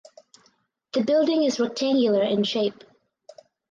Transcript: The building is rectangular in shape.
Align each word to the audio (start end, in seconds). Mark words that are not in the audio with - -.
The 0.93 1.03
building 1.03 1.43
is 1.43 1.59
rectangular 1.59 2.23
in 2.23 2.43
shape. 2.43 2.83